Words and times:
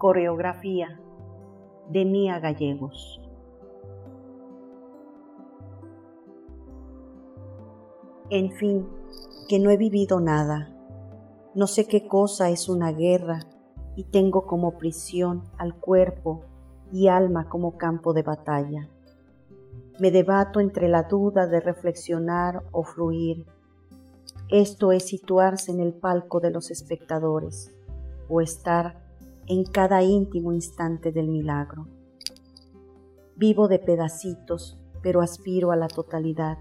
Coreografía 0.00 0.98
de 1.90 2.06
Mía 2.06 2.38
Gallegos. 2.38 3.20
En 8.30 8.50
fin, 8.52 8.88
que 9.46 9.58
no 9.58 9.68
he 9.68 9.76
vivido 9.76 10.18
nada. 10.18 10.74
No 11.54 11.66
sé 11.66 11.86
qué 11.86 12.08
cosa 12.08 12.48
es 12.48 12.70
una 12.70 12.92
guerra 12.92 13.40
y 13.94 14.04
tengo 14.04 14.46
como 14.46 14.78
prisión 14.78 15.42
al 15.58 15.74
cuerpo 15.74 16.44
y 16.90 17.08
alma 17.08 17.50
como 17.50 17.76
campo 17.76 18.14
de 18.14 18.22
batalla. 18.22 18.88
Me 19.98 20.10
debato 20.10 20.60
entre 20.60 20.88
la 20.88 21.02
duda 21.02 21.46
de 21.46 21.60
reflexionar 21.60 22.62
o 22.72 22.84
fluir. 22.84 23.44
Esto 24.48 24.92
es 24.92 25.04
situarse 25.04 25.70
en 25.72 25.80
el 25.80 25.92
palco 25.92 26.40
de 26.40 26.52
los 26.52 26.70
espectadores 26.70 27.76
o 28.30 28.40
estar 28.40 29.09
en 29.50 29.64
cada 29.64 30.04
íntimo 30.04 30.52
instante 30.52 31.10
del 31.10 31.26
milagro. 31.26 31.88
Vivo 33.34 33.66
de 33.66 33.80
pedacitos, 33.80 34.78
pero 35.02 35.22
aspiro 35.22 35.72
a 35.72 35.76
la 35.76 35.88
totalidad, 35.88 36.58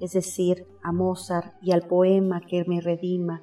es 0.00 0.14
decir, 0.14 0.66
a 0.82 0.90
Mozart 0.90 1.54
y 1.62 1.70
al 1.70 1.86
poema 1.86 2.40
que 2.40 2.64
me 2.64 2.80
redima 2.80 3.42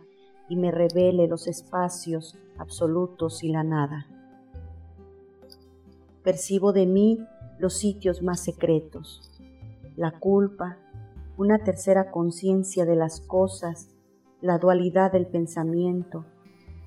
y 0.50 0.58
me 0.58 0.70
revele 0.70 1.28
los 1.28 1.48
espacios 1.48 2.38
absolutos 2.58 3.42
y 3.42 3.54
la 3.54 3.64
nada. 3.64 4.06
Percibo 6.22 6.74
de 6.74 6.88
mí 6.88 7.26
los 7.58 7.76
sitios 7.76 8.22
más 8.22 8.42
secretos, 8.42 9.32
la 9.96 10.20
culpa, 10.20 10.78
una 11.38 11.60
tercera 11.60 12.12
conciencia 12.12 12.84
de 12.84 12.98
las 12.98 13.22
cosas, 13.22 13.88
la 14.42 14.58
dualidad 14.58 15.14
del 15.14 15.28
pensamiento, 15.28 16.26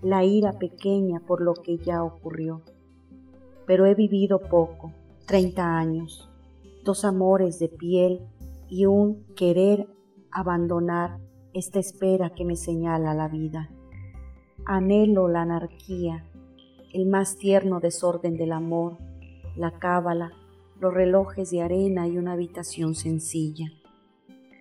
la 0.04 0.22
ira 0.22 0.52
pequeña 0.58 1.20
por 1.20 1.40
lo 1.40 1.54
que 1.54 1.78
ya 1.78 2.04
ocurrió. 2.04 2.60
Pero 3.66 3.86
he 3.86 3.94
vivido 3.94 4.38
poco, 4.38 4.92
treinta 5.26 5.78
años, 5.78 6.28
dos 6.84 7.06
amores 7.06 7.58
de 7.58 7.70
piel 7.70 8.20
y 8.68 8.84
un 8.84 9.24
querer 9.34 9.88
abandonar 10.30 11.18
esta 11.54 11.78
espera 11.78 12.34
que 12.34 12.44
me 12.44 12.56
señala 12.56 13.14
la 13.14 13.28
vida. 13.28 13.70
Anhelo 14.66 15.28
la 15.28 15.40
anarquía, 15.40 16.26
el 16.92 17.06
más 17.06 17.36
tierno 17.36 17.80
desorden 17.80 18.36
del 18.36 18.52
amor, 18.52 18.98
la 19.56 19.78
cábala, 19.78 20.32
los 20.80 20.92
relojes 20.92 21.50
de 21.50 21.62
arena 21.62 22.06
y 22.08 22.18
una 22.18 22.32
habitación 22.32 22.94
sencilla. 22.94 23.72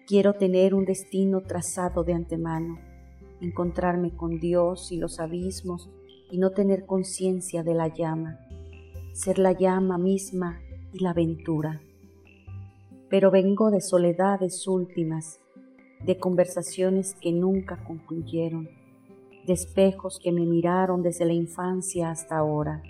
Quiero 0.08 0.36
tener 0.36 0.74
un 0.74 0.86
destino 0.86 1.42
trazado 1.42 2.06
de 2.06 2.14
antemano 2.14 2.93
encontrarme 3.44 4.16
con 4.16 4.40
Dios 4.40 4.92
y 4.92 4.98
los 4.98 5.20
abismos 5.20 5.90
y 6.32 6.38
no 6.38 6.52
tener 6.52 6.86
conciencia 6.86 7.62
de 7.62 7.74
la 7.74 7.90
llama, 7.90 8.40
ser 9.12 9.38
la 9.38 9.52
llama 9.52 9.98
misma 9.98 10.60
y 10.94 11.00
la 11.00 11.12
aventura. 11.12 11.82
Pero 13.10 13.32
vengo 13.32 13.70
de 13.70 13.82
soledades 13.82 14.68
últimas, 14.68 15.40
de 16.06 16.18
conversaciones 16.18 17.16
que 17.16 17.32
nunca 17.32 17.84
concluyeron, 17.84 18.70
de 19.46 19.54
espejos 19.54 20.20
que 20.20 20.32
me 20.32 20.46
miraron 20.46 21.04
desde 21.04 21.26
la 21.26 21.34
infancia 21.34 22.10
hasta 22.10 22.38
ahora, 22.38 22.82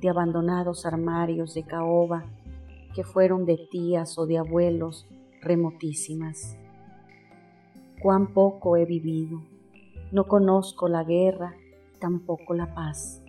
de 0.00 0.08
abandonados 0.08 0.86
armarios 0.86 1.54
de 1.54 1.64
caoba 1.64 2.24
que 2.94 3.02
fueron 3.02 3.44
de 3.44 3.58
tías 3.70 4.18
o 4.18 4.26
de 4.26 4.38
abuelos 4.38 5.06
remotísimas. 5.42 6.56
Cuán 8.00 8.32
poco 8.32 8.76
he 8.76 8.84
vivido 8.84 9.42
no 10.14 10.28
conozco 10.28 10.86
la 10.86 11.02
guerra, 11.02 11.56
tampoco 11.98 12.54
la 12.54 12.72
paz. 12.72 13.20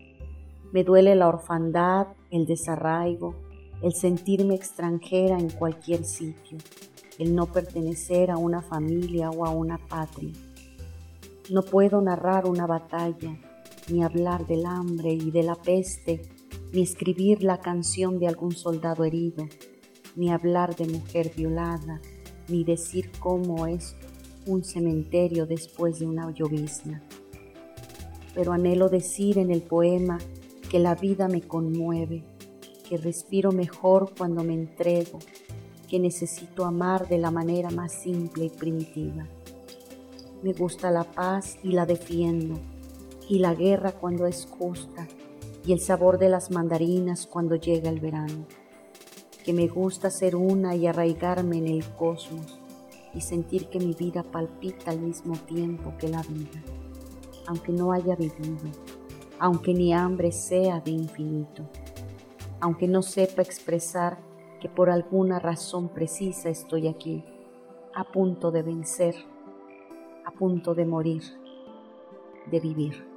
Me 0.71 0.83
duele 0.83 1.15
la 1.15 1.27
orfandad, 1.27 2.09
el 2.29 2.45
desarraigo, 2.45 3.33
el 3.81 3.95
sentirme 3.95 4.53
extranjera 4.53 5.39
en 5.39 5.49
cualquier 5.49 6.05
sitio, 6.05 6.59
el 7.17 7.33
no 7.33 7.47
pertenecer 7.47 8.29
a 8.29 8.37
una 8.37 8.61
familia 8.61 9.31
o 9.31 9.47
a 9.47 9.49
una 9.49 9.79
patria. 9.79 10.31
No 11.49 11.63
puedo 11.63 12.01
narrar 12.01 12.45
una 12.45 12.67
batalla, 12.67 13.35
ni 13.91 14.03
hablar 14.03 14.45
del 14.45 14.67
hambre 14.67 15.11
y 15.11 15.31
de 15.31 15.41
la 15.41 15.55
peste, 15.55 16.21
ni 16.71 16.83
escribir 16.83 17.41
la 17.41 17.61
canción 17.61 18.19
de 18.19 18.27
algún 18.27 18.51
soldado 18.51 19.05
herido, 19.05 19.47
ni 20.15 20.31
hablar 20.31 20.75
de 20.75 20.85
mujer 20.85 21.31
violada, 21.35 21.99
ni 22.47 22.63
decir 22.63 23.09
cómo 23.19 23.65
es 23.65 23.95
un 24.45 24.63
cementerio 24.63 25.45
después 25.45 25.99
de 25.99 26.05
una 26.05 26.31
llovizna. 26.31 27.01
Pero 28.33 28.53
anhelo 28.53 28.89
decir 28.89 29.37
en 29.37 29.51
el 29.51 29.61
poema 29.61 30.17
que 30.69 30.79
la 30.79 30.95
vida 30.95 31.27
me 31.27 31.41
conmueve, 31.41 32.23
que 32.87 32.97
respiro 32.97 33.51
mejor 33.51 34.13
cuando 34.17 34.43
me 34.43 34.53
entrego, 34.53 35.19
que 35.87 35.99
necesito 35.99 36.65
amar 36.65 37.07
de 37.07 37.17
la 37.17 37.31
manera 37.31 37.69
más 37.69 37.93
simple 37.93 38.45
y 38.45 38.49
primitiva. 38.49 39.27
Me 40.43 40.53
gusta 40.53 40.91
la 40.91 41.03
paz 41.03 41.57
y 41.63 41.69
la 41.69 41.85
defiendo, 41.85 42.59
y 43.29 43.39
la 43.39 43.55
guerra 43.55 43.93
cuando 43.93 44.27
es 44.27 44.45
justa, 44.45 45.07
y 45.65 45.73
el 45.73 45.79
sabor 45.79 46.19
de 46.19 46.29
las 46.29 46.51
mandarinas 46.51 47.25
cuando 47.25 47.55
llega 47.55 47.89
el 47.89 47.99
verano. 47.99 48.45
Que 49.43 49.53
me 49.53 49.67
gusta 49.67 50.11
ser 50.11 50.35
una 50.35 50.75
y 50.75 50.87
arraigarme 50.87 51.57
en 51.57 51.67
el 51.67 51.85
cosmos, 51.85 52.59
y 53.15 53.21
sentir 53.21 53.67
que 53.69 53.79
mi 53.79 53.93
vida 53.93 54.23
palpita 54.23 54.91
al 54.91 54.99
mismo 54.99 55.35
tiempo 55.35 55.93
que 55.97 56.09
la 56.09 56.21
vida, 56.23 56.61
aunque 57.47 57.71
no 57.71 57.91
haya 57.91 58.15
vivido, 58.15 58.69
aunque 59.39 59.73
mi 59.73 59.93
hambre 59.93 60.31
sea 60.31 60.81
de 60.81 60.91
infinito, 60.91 61.63
aunque 62.59 62.87
no 62.87 63.01
sepa 63.01 63.41
expresar 63.41 64.19
que 64.59 64.69
por 64.69 64.89
alguna 64.89 65.39
razón 65.39 65.89
precisa 65.89 66.49
estoy 66.49 66.87
aquí, 66.87 67.23
a 67.93 68.03
punto 68.03 68.51
de 68.51 68.61
vencer, 68.61 69.15
a 70.25 70.31
punto 70.31 70.75
de 70.75 70.85
morir, 70.85 71.23
de 72.51 72.59
vivir. 72.59 73.14